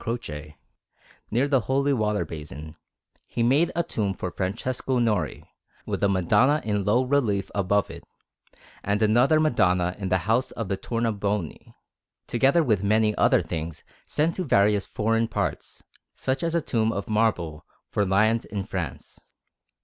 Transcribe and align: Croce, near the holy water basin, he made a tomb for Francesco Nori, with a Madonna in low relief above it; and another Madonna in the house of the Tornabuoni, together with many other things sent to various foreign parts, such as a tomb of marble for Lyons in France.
Croce, 0.00 0.54
near 1.30 1.46
the 1.46 1.60
holy 1.60 1.92
water 1.92 2.24
basin, 2.24 2.74
he 3.28 3.44
made 3.44 3.70
a 3.76 3.84
tomb 3.84 4.14
for 4.14 4.32
Francesco 4.32 4.98
Nori, 4.98 5.44
with 5.86 6.02
a 6.02 6.08
Madonna 6.08 6.60
in 6.64 6.82
low 6.84 7.04
relief 7.04 7.52
above 7.54 7.88
it; 7.88 8.02
and 8.82 9.00
another 9.00 9.38
Madonna 9.38 9.94
in 9.96 10.08
the 10.08 10.18
house 10.26 10.50
of 10.50 10.66
the 10.66 10.76
Tornabuoni, 10.76 11.72
together 12.26 12.64
with 12.64 12.82
many 12.82 13.14
other 13.14 13.42
things 13.42 13.84
sent 14.06 14.34
to 14.34 14.42
various 14.42 14.86
foreign 14.86 15.28
parts, 15.28 15.84
such 16.14 16.42
as 16.42 16.56
a 16.56 16.60
tomb 16.60 16.90
of 16.90 17.08
marble 17.08 17.64
for 17.88 18.04
Lyons 18.04 18.44
in 18.44 18.64
France. 18.64 19.20